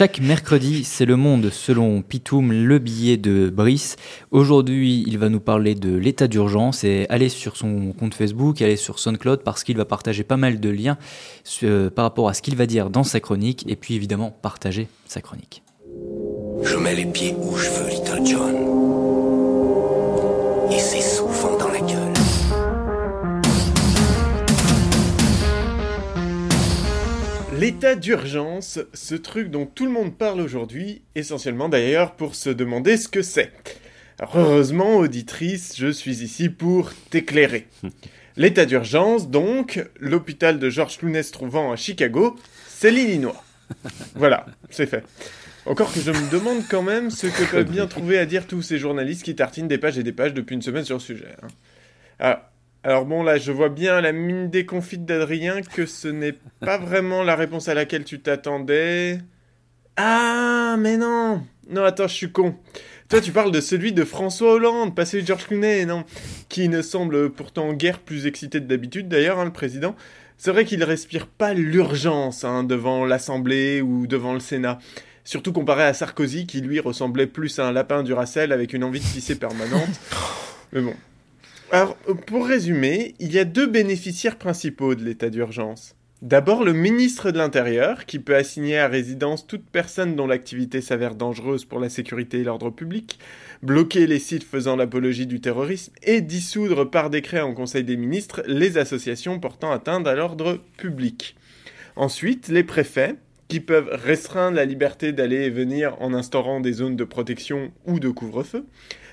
chaque 0.00 0.22
mercredi, 0.22 0.82
c'est 0.84 1.04
le 1.04 1.16
monde 1.16 1.50
selon 1.50 2.00
Pitoum, 2.00 2.52
le 2.52 2.78
billet 2.78 3.18
de 3.18 3.50
Brice. 3.50 3.96
Aujourd'hui, 4.30 5.04
il 5.06 5.18
va 5.18 5.28
nous 5.28 5.40
parler 5.40 5.74
de 5.74 5.94
l'état 5.94 6.26
d'urgence 6.26 6.84
et 6.84 7.04
aller 7.10 7.28
sur 7.28 7.58
son 7.58 7.92
compte 7.92 8.14
Facebook, 8.14 8.62
aller 8.62 8.76
sur 8.76 8.98
SoundCloud 8.98 9.42
parce 9.42 9.62
qu'il 9.62 9.76
va 9.76 9.84
partager 9.84 10.24
pas 10.24 10.38
mal 10.38 10.58
de 10.58 10.70
liens 10.70 10.96
euh, 11.64 11.90
par 11.90 12.06
rapport 12.06 12.30
à 12.30 12.32
ce 12.32 12.40
qu'il 12.40 12.56
va 12.56 12.64
dire 12.64 12.88
dans 12.88 13.04
sa 13.04 13.20
chronique 13.20 13.66
et 13.68 13.76
puis 13.76 13.94
évidemment 13.94 14.30
partager 14.30 14.88
sa 15.04 15.20
chronique. 15.20 15.62
Je 16.62 16.76
mets 16.78 16.94
les 16.94 17.04
pieds 17.04 17.34
où 17.38 17.54
je 17.58 17.68
veux, 17.68 17.90
Little 17.90 18.26
John. 18.26 18.79
L'état 27.90 28.00
d'urgence, 28.02 28.78
ce 28.94 29.16
truc 29.16 29.50
dont 29.50 29.66
tout 29.66 29.84
le 29.84 29.90
monde 29.90 30.16
parle 30.16 30.40
aujourd'hui, 30.40 31.02
essentiellement 31.16 31.68
d'ailleurs 31.68 32.12
pour 32.14 32.36
se 32.36 32.48
demander 32.48 32.96
ce 32.96 33.08
que 33.08 33.20
c'est. 33.20 33.50
Alors 34.20 34.36
heureusement, 34.36 34.98
auditrice, 34.98 35.74
je 35.76 35.90
suis 35.90 36.22
ici 36.22 36.50
pour 36.50 36.92
t'éclairer. 37.10 37.66
L'état 38.36 38.64
d'urgence, 38.64 39.28
donc, 39.28 39.84
l'hôpital 39.98 40.60
de 40.60 40.70
George 40.70 40.98
Clooney 40.98 41.24
se 41.24 41.32
trouvant 41.32 41.72
à 41.72 41.76
Chicago, 41.76 42.38
c'est 42.68 42.92
l'Illinois. 42.92 43.42
Voilà, 44.14 44.46
c'est 44.70 44.86
fait. 44.86 45.02
Encore 45.66 45.92
que 45.92 45.98
je 45.98 46.12
me 46.12 46.30
demande 46.30 46.62
quand 46.70 46.82
même 46.82 47.10
ce 47.10 47.26
que 47.26 47.42
peuvent 47.50 47.68
bien 47.68 47.88
trouver 47.88 48.18
à 48.18 48.24
dire 48.24 48.46
tous 48.46 48.62
ces 48.62 48.78
journalistes 48.78 49.24
qui 49.24 49.34
tartinent 49.34 49.66
des 49.66 49.78
pages 49.78 49.98
et 49.98 50.04
des 50.04 50.12
pages 50.12 50.32
depuis 50.32 50.54
une 50.54 50.62
semaine 50.62 50.84
sur 50.84 50.94
le 50.94 51.00
sujet. 51.00 51.34
hein. 51.42 51.48
Ah, 52.20 52.49
alors 52.82 53.04
bon, 53.04 53.22
là, 53.22 53.36
je 53.36 53.52
vois 53.52 53.68
bien 53.68 54.00
la 54.00 54.12
mine 54.12 54.48
déconfite 54.48 55.04
d'Adrien 55.04 55.60
que 55.60 55.84
ce 55.84 56.08
n'est 56.08 56.34
pas 56.60 56.78
vraiment 56.78 57.22
la 57.22 57.36
réponse 57.36 57.68
à 57.68 57.74
laquelle 57.74 58.04
tu 58.04 58.20
t'attendais. 58.20 59.18
Ah, 59.96 60.76
mais 60.78 60.96
non 60.96 61.42
Non, 61.68 61.84
attends, 61.84 62.08
je 62.08 62.14
suis 62.14 62.32
con. 62.32 62.54
Toi, 63.10 63.20
tu 63.20 63.32
parles 63.32 63.52
de 63.52 63.60
celui 63.60 63.92
de 63.92 64.04
François 64.04 64.52
Hollande, 64.52 64.94
pas 64.94 65.04
celui 65.04 65.24
de 65.24 65.28
Georges 65.28 65.46
Clooney, 65.46 65.84
non 65.84 66.04
Qui 66.48 66.68
ne 66.68 66.80
semble 66.80 67.30
pourtant 67.30 67.72
guère 67.74 67.98
plus 67.98 68.26
excité 68.26 68.60
que 68.60 68.66
d'habitude, 68.66 69.08
d'ailleurs, 69.08 69.38
hein, 69.40 69.44
le 69.44 69.52
président. 69.52 69.94
C'est 70.38 70.52
vrai 70.52 70.64
qu'il 70.64 70.82
respire 70.82 71.26
pas 71.26 71.52
l'urgence 71.52 72.44
hein, 72.44 72.64
devant 72.64 73.04
l'Assemblée 73.04 73.82
ou 73.82 74.06
devant 74.06 74.32
le 74.32 74.40
Sénat. 74.40 74.78
Surtout 75.22 75.52
comparé 75.52 75.82
à 75.82 75.92
Sarkozy, 75.92 76.46
qui 76.46 76.62
lui 76.62 76.80
ressemblait 76.80 77.26
plus 77.26 77.58
à 77.58 77.66
un 77.66 77.72
lapin 77.72 78.02
du 78.02 78.14
Racel 78.14 78.52
avec 78.52 78.72
une 78.72 78.84
envie 78.84 79.00
de 79.00 79.04
pisser 79.04 79.34
permanente. 79.34 80.00
Mais 80.72 80.80
bon. 80.80 80.94
Alors, 81.72 81.94
pour 82.26 82.48
résumer, 82.48 83.14
il 83.20 83.32
y 83.32 83.38
a 83.38 83.44
deux 83.44 83.68
bénéficiaires 83.68 84.38
principaux 84.38 84.96
de 84.96 85.04
l'état 85.04 85.30
d'urgence. 85.30 85.94
D'abord, 86.20 86.64
le 86.64 86.72
ministre 86.72 87.30
de 87.30 87.38
l'Intérieur, 87.38 88.06
qui 88.06 88.18
peut 88.18 88.34
assigner 88.34 88.76
à 88.76 88.88
résidence 88.88 89.46
toute 89.46 89.64
personne 89.70 90.16
dont 90.16 90.26
l'activité 90.26 90.80
s'avère 90.80 91.14
dangereuse 91.14 91.64
pour 91.64 91.78
la 91.78 91.88
sécurité 91.88 92.40
et 92.40 92.44
l'ordre 92.44 92.70
public, 92.70 93.20
bloquer 93.62 94.08
les 94.08 94.18
sites 94.18 94.42
faisant 94.42 94.74
l'apologie 94.74 95.28
du 95.28 95.40
terrorisme 95.40 95.92
et 96.02 96.20
dissoudre 96.20 96.90
par 96.90 97.08
décret 97.08 97.40
en 97.40 97.54
Conseil 97.54 97.84
des 97.84 97.96
ministres 97.96 98.42
les 98.48 98.76
associations 98.76 99.38
portant 99.38 99.70
atteinte 99.70 100.08
à 100.08 100.16
l'ordre 100.16 100.58
public. 100.76 101.36
Ensuite, 101.94 102.48
les 102.48 102.64
préfets, 102.64 103.14
qui 103.50 103.60
peuvent 103.60 103.90
restreindre 103.92 104.56
la 104.56 104.64
liberté 104.64 105.12
d'aller 105.12 105.42
et 105.42 105.50
venir 105.50 105.96
en 106.00 106.14
instaurant 106.14 106.60
des 106.60 106.72
zones 106.72 106.94
de 106.94 107.04
protection 107.04 107.72
ou 107.84 107.98
de 107.98 108.08
couvre-feu, 108.08 108.64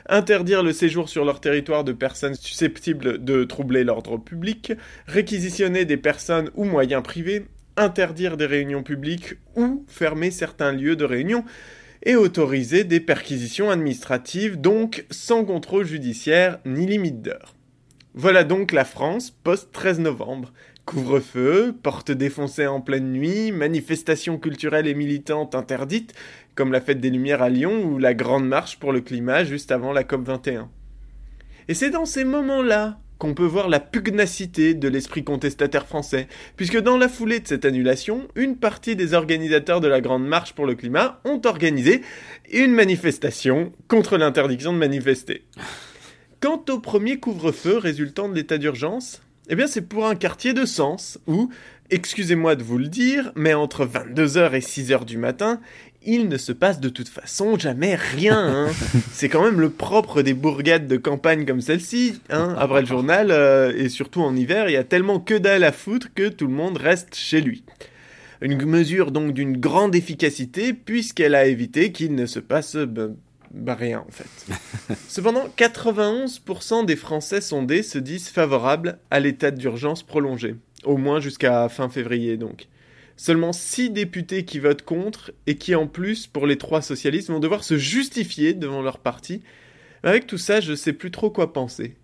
interdire 0.08 0.62
le 0.62 0.74
séjour 0.74 1.10
sur 1.10 1.26
leur 1.26 1.42
territoire 1.42 1.84
de 1.84 1.92
personnes 1.92 2.36
susceptibles 2.36 3.24
de 3.24 3.44
troubler 3.44 3.84
l'ordre 3.84 4.18
public, 4.18 4.74
réquisitionner 5.08 5.86
des 5.86 5.98
personnes 5.98 6.52
ou 6.54 6.66
moyens 6.66 7.02
privés, 7.02 7.48
interdire 7.78 8.38
des 8.38 8.46
réunions 8.46 8.84
publiques 8.84 9.34
ou 9.56 9.84
fermer 9.88 10.30
certains 10.30 10.72
lieux 10.72 10.96
de 10.96 11.04
réunion, 11.04 11.44
et 12.04 12.16
autoriser 12.16 12.84
des 12.84 13.00
perquisitions 13.00 13.72
administratives, 13.72 14.62
donc 14.62 15.06
sans 15.10 15.44
contrôle 15.44 15.86
judiciaire 15.86 16.60
ni 16.64 16.86
limite 16.86 17.24
d'heure. 17.24 17.56
Voilà 18.14 18.44
donc 18.44 18.72
la 18.72 18.86
France 18.86 19.32
post-13 19.32 19.98
novembre. 19.98 20.54
Couvre-feu, 20.88 21.76
portes 21.84 22.12
défoncées 22.12 22.66
en 22.66 22.80
pleine 22.80 23.12
nuit, 23.12 23.52
manifestations 23.52 24.38
culturelles 24.38 24.88
et 24.88 24.94
militantes 24.94 25.54
interdites, 25.54 26.14
comme 26.56 26.72
la 26.72 26.80
fête 26.80 27.02
des 27.02 27.10
Lumières 27.10 27.42
à 27.42 27.50
Lyon 27.50 27.84
ou 27.84 27.98
la 27.98 28.14
Grande 28.14 28.48
Marche 28.48 28.80
pour 28.80 28.94
le 28.94 29.02
climat 29.02 29.44
juste 29.44 29.74
avant 29.74 29.92
la 29.92 30.04
COP21. 30.04 30.68
Et 31.68 31.74
c'est 31.74 31.90
dans 31.90 32.06
ces 32.06 32.24
moments-là 32.24 33.00
qu'on 33.18 33.34
peut 33.34 33.44
voir 33.44 33.68
la 33.68 33.82
pugnacité 33.82 34.76
de 34.76 34.88
l'esprit 34.88 35.26
contestataire 35.26 35.88
français, 35.88 36.30
puisque 36.56 36.80
dans 36.80 36.98
la 36.98 37.10
foulée 37.10 37.42
de 37.42 37.48
cette 37.50 37.66
annulation, 37.66 38.26
une 38.36 38.56
partie 38.56 38.96
des 38.96 39.14
organisateurs 39.14 39.82
de 39.82 39.90
la 39.90 40.00
Grande 40.00 40.26
Marche 40.26 40.54
pour 40.54 40.66
le 40.66 40.76
climat 40.76 41.20
ont 41.26 41.42
organisé 41.44 42.02
une 42.54 42.72
manifestation 42.72 43.74
contre 43.90 44.18
l'interdiction 44.18 44.72
de 44.72 44.78
manifester. 44.78 45.44
Quant 46.40 46.64
au 46.70 46.80
premier 46.80 47.20
couvre-feu 47.20 47.78
résultant 47.78 48.30
de 48.30 48.36
l'état 48.36 48.58
d'urgence, 48.58 49.22
eh 49.50 49.56
bien 49.56 49.68
c'est 49.68 49.82
pour 49.82 50.08
un 50.08 50.16
quartier 50.16 50.54
de 50.54 50.66
Sens 50.66 51.20
où, 51.28 51.50
excusez-moi 51.90 52.56
de 52.56 52.64
vous 52.64 52.78
le 52.78 52.88
dire, 52.88 53.32
mais 53.36 53.54
entre 53.54 53.86
22h 53.86 54.54
et 54.54 54.60
6h 54.60 55.06
du 55.06 55.18
matin, 55.18 55.60
il 56.06 56.30
ne 56.30 56.38
se 56.38 56.52
passe 56.52 56.80
de 56.80 56.90
toute 56.90 57.10
façon 57.10 57.58
jamais 57.60 57.96
rien. 57.96 58.38
hein. 58.38 58.72
c'est 59.12 59.30
quand 59.30 59.44
même 59.44 59.60
le 59.60 59.70
propre 59.70 60.22
des 60.22 60.34
bourgades 60.34 60.88
de 60.88 60.98
campagne 60.98 61.46
comme 61.46 61.62
celle-ci. 61.62 62.22
hein. 62.30 62.56
Après 62.58 62.82
le 62.82 62.88
journal, 62.88 63.28
euh, 63.32 63.74
et 63.76 63.90
surtout 63.90 64.22
en 64.22 64.36
hiver, 64.36 64.70
il 64.70 64.74
y 64.74 64.78
a 64.78 64.84
tellement 64.84 65.20
que 65.20 65.34
dalle 65.34 65.64
à 65.64 65.72
foutre 65.72 66.08
que 66.14 66.30
tout 66.30 66.48
le 66.48 66.54
monde 66.54 66.78
reste 66.78 67.16
chez 67.16 67.42
lui. 67.42 67.64
Une 68.40 68.64
mesure 68.66 69.12
donc 69.12 69.34
d'une 69.34 69.58
grande 69.58 69.96
efficacité 69.96 70.72
puisqu'elle 70.74 71.34
a 71.36 71.48
évité 71.48 71.92
qu'il 71.92 72.14
ne 72.14 72.26
se 72.28 72.40
passe 72.40 72.76
ben, 72.76 73.16
bah, 73.58 73.76
rien 73.76 74.04
en 74.08 74.12
fait. 74.12 74.96
Cependant, 75.08 75.48
91% 75.58 76.86
des 76.86 76.96
Français 76.96 77.42
sondés 77.42 77.84
se 77.84 77.98
disent 77.98 78.30
favorables 78.30 79.00
à 79.12 79.20
l'état 79.20 79.52
d'urgence 79.52 80.04
prolongé, 80.04 80.56
au 80.84 80.98
moins 80.98 81.20
jusqu'à 81.20 81.68
fin 81.70 81.90
février 81.90 82.38
donc. 82.38 82.68
Seulement 83.20 83.52
6 83.52 83.90
députés 83.90 84.46
qui 84.46 84.60
votent 84.60 84.84
contre 84.84 85.32
et 85.48 85.56
qui 85.56 85.74
en 85.74 85.88
plus, 85.88 86.28
pour 86.28 86.46
les 86.46 86.58
trois 86.58 86.84
socialistes, 86.84 87.30
vont 87.30 87.40
devoir 87.40 87.64
se 87.64 87.78
justifier 87.78 88.54
devant 88.54 88.84
leur 88.84 89.00
parti. 89.00 89.42
Avec 90.04 90.28
tout 90.28 90.38
ça, 90.38 90.62
je 90.62 90.76
sais 90.76 90.94
plus 90.94 91.10
trop 91.10 91.32
quoi 91.32 91.52
penser. 91.52 91.96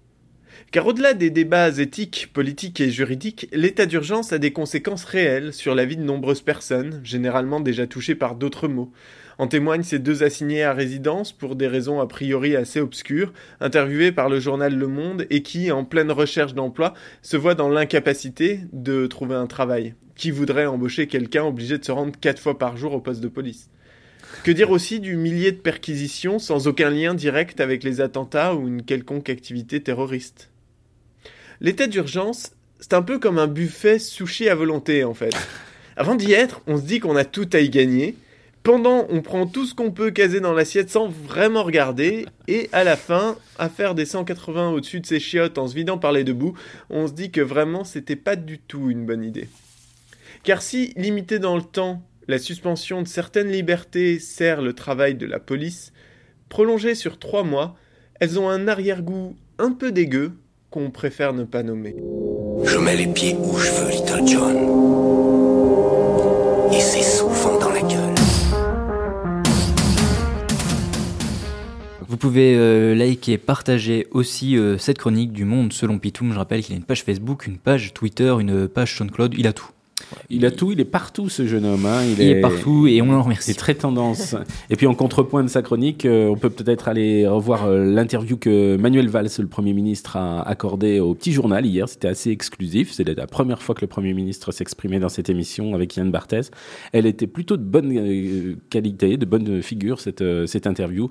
Car 0.72 0.88
au-delà 0.88 1.14
des 1.14 1.30
débats 1.30 1.70
éthiques, 1.78 2.30
politiques 2.34 2.82
et 2.82 2.90
juridiques, 2.90 3.48
l'état 3.52 3.86
d'urgence 3.86 4.34
a 4.34 4.40
des 4.40 4.52
conséquences 4.52 5.06
réelles 5.06 5.54
sur 5.54 5.76
la 5.76 5.86
vie 5.86 5.98
de 5.98 6.04
nombreuses 6.04 6.42
personnes, 6.42 7.02
généralement 7.04 7.60
déjà 7.60 7.88
touchées 7.88 8.16
par 8.16 8.36
d'autres 8.36 8.68
maux. 8.68 8.92
En 9.38 9.48
témoignent 9.48 9.84
ces 9.84 10.00
deux 10.00 10.24
assignés 10.24 10.64
à 10.64 10.74
résidence 10.74 11.32
pour 11.32 11.56
des 11.56 11.68
raisons 11.68 12.00
a 12.00 12.08
priori 12.08 12.56
assez 12.56 12.80
obscures, 12.80 13.34
interviewés 13.60 14.12
par 14.12 14.30
le 14.30 14.40
journal 14.40 14.76
Le 14.76 14.88
Monde 14.88 15.26
et 15.30 15.42
qui, 15.42 15.72
en 15.72 15.86
pleine 15.86 16.12
recherche 16.12 16.54
d'emploi, 16.54 16.94
se 17.22 17.38
voient 17.38 17.56
dans 17.56 17.70
l'incapacité 17.70 18.62
de 18.72 19.08
trouver 19.08 19.36
un 19.36 19.48
travail. 19.48 19.96
Qui 20.16 20.30
voudrait 20.30 20.68
embaucher 20.68 21.08
quelqu'un 21.08 21.44
obligé 21.44 21.78
de 21.78 21.86
se 21.86 21.92
rendre 21.92 22.14
quatre 22.20 22.42
fois 22.42 22.60
par 22.60 22.78
jour 22.78 22.94
au 22.94 23.00
poste 23.00 23.22
de 23.22 23.28
police? 23.28 23.70
Que 24.44 24.52
dire 24.52 24.72
aussi 24.72 25.00
du 25.00 25.16
millier 25.16 25.52
de 25.52 25.58
perquisitions 25.58 26.40
sans 26.40 26.68
aucun 26.68 26.90
lien 26.90 27.14
direct 27.14 27.60
avec 27.60 27.84
les 27.84 28.02
attentats 28.02 28.56
ou 28.56 28.68
une 28.68 28.84
quelconque 28.84 29.30
activité 29.30 29.82
terroriste? 29.82 30.50
L'état 31.62 31.88
d'urgence, 31.88 32.52
c'est 32.80 32.94
un 32.94 33.02
peu 33.02 33.20
comme 33.20 33.38
un 33.38 33.48
buffet 33.48 34.00
sushi 34.00 34.50
à 34.50 34.56
volonté 34.56 35.04
en 35.04 35.14
fait. 35.14 35.36
Avant 35.96 36.16
d'y 36.16 36.34
être, 36.34 36.62
on 36.68 36.78
se 36.78 36.84
dit 36.84 37.00
qu'on 37.00 37.16
a 37.16 37.26
tout 37.26 37.50
à 37.54 37.60
y 37.60 37.70
gagner. 37.70 38.16
Pendant, 38.64 39.06
on 39.10 39.22
prend 39.22 39.46
tout 39.46 39.66
ce 39.66 39.76
qu'on 39.76 39.92
peut 39.92 40.10
caser 40.10 40.40
dans 40.40 40.54
l'assiette 40.54 40.90
sans 40.90 41.08
vraiment 41.08 41.64
regarder. 41.64 42.26
Et 42.48 42.70
à 42.72 42.84
la 42.84 42.96
fin, 42.96 43.36
à 43.60 43.70
faire 43.70 43.94
des 43.94 44.06
180 44.06 44.72
au-dessus 44.72 45.02
de 45.02 45.06
ses 45.06 45.20
chiottes 45.20 45.58
en 45.58 45.68
se 45.68 45.76
vidant 45.76 45.98
par 45.98 46.14
les 46.14 46.24
deux 46.24 46.34
bouts, 46.34 46.54
on 46.90 47.08
se 47.08 47.14
dit 47.14 47.30
que 47.30 47.42
vraiment 47.42 47.84
c'était 47.84 48.16
pas 48.16 48.38
du 48.38 48.60
tout 48.60 48.90
une 48.90 49.06
bonne 49.06 49.24
idée. 49.24 49.50
Car 50.44 50.62
si, 50.62 50.94
limité 50.96 51.40
dans 51.40 51.56
le 51.56 51.62
temps, 51.62 52.02
la 52.28 52.40
suspension 52.40 53.02
de 53.02 53.08
certaines 53.08 53.50
libertés 53.50 54.20
sert 54.20 54.62
le 54.62 54.74
travail 54.74 55.16
de 55.16 55.26
la 55.26 55.40
police, 55.40 55.92
prolongée 56.50 56.96
sur 56.96 57.20
trois 57.20 57.44
mois, 57.44 57.76
elles 58.20 58.40
ont 58.40 58.50
un 58.50 58.68
arrière-goût 58.68 59.36
un 59.60 59.72
peu 59.72 59.92
dégueu 59.92 60.34
qu'on 60.70 60.90
préfère 60.90 61.34
ne 61.34 61.44
pas 61.44 61.64
nommer. 61.64 61.96
Je 62.64 62.78
mets 62.78 62.96
les 62.96 63.08
pieds 63.08 63.36
où 63.38 63.58
je 63.58 63.72
veux, 63.72 63.92
Little 63.92 64.28
John. 64.28 64.56
Et 66.72 66.80
c'est 66.80 67.04
souvent 67.04 67.60
dans 67.60 67.70
la 67.70 67.82
gueule. 67.82 68.16
Vous 72.08 72.18
pouvez 72.18 72.56
euh, 72.56 72.96
liker 72.96 73.34
et 73.34 73.38
partager 73.38 74.08
aussi 74.12 74.56
euh, 74.56 74.78
cette 74.78 74.98
chronique 74.98 75.34
du 75.34 75.46
monde 75.46 75.74
selon 75.74 76.00
Pitoum. 76.00 76.32
Je 76.32 76.38
rappelle 76.38 76.64
qu'il 76.64 76.74
a 76.74 76.78
une 76.78 76.86
page 76.86 77.04
Facebook, 77.04 77.48
une 77.48 77.58
page 77.58 77.94
Twitter, 77.94 78.34
une 78.40 78.68
page 78.68 78.96
SoundCloud, 78.96 79.34
il 79.38 79.48
a 79.48 79.54
tout. 79.54 79.72
Il 80.30 80.46
a 80.46 80.52
tout, 80.52 80.72
il 80.72 80.80
est 80.80 80.86
partout 80.86 81.30
ce 81.30 81.46
jeune 81.46 81.66
homme. 81.66 81.86
Hein. 81.86 82.04
Il, 82.06 82.22
est... 82.22 82.42
partout 82.42 82.88
et 82.88 83.02
on 83.02 83.12
le 83.12 83.20
remercie. 83.20 83.52
C'est 83.52 83.58
très 83.58 83.76
tendance. 83.76 84.36
et 84.70 84.76
puis 84.76 84.88
en 84.88 84.96
contrepoint 84.96 85.44
de 85.44 85.48
sa 85.48 85.62
chronique, 85.62 86.06
euh, 86.06 86.28
on 86.28 86.36
peut 86.36 86.50
peut-être 86.50 86.88
aller 86.88 87.28
revoir 87.28 87.66
euh, 87.66 87.84
l'interview 87.84 88.38
que 88.38 88.76
Manuel 88.78 89.10
Valls, 89.10 89.30
le 89.40 89.48
Premier 89.48 89.74
ministre, 89.74 90.18
a 90.18 90.42
accordé 90.42 91.00
au 91.00 91.14
Petit 91.14 91.32
Journal 91.32 91.66
hier. 91.66 91.88
C'était 91.88 92.08
assez 92.08 92.32
exclusif. 92.32 92.92
C'est 92.92 93.08
la 93.08 93.28
première 93.28 93.62
fois 93.62 93.76
que 93.76 93.82
le 93.82 93.88
Premier 93.88 94.14
ministre 94.14 94.52
s'exprimait 94.52 95.00
dans 95.00 95.10
cette 95.10 95.30
émission 95.30 95.74
avec 95.74 95.96
Yann 95.96 96.12
Barthès. 96.12 96.52
Elle 96.92 97.06
était 97.06 97.28
plutôt 97.28 97.58
de 97.58 97.64
bonne 97.64 97.92
euh, 97.96 98.56
qualité, 98.70 99.18
de 99.18 99.26
bonne 99.26 99.62
figure, 99.62 100.00
cette, 100.00 100.24
cette 100.48 100.68
interview. 100.68 101.02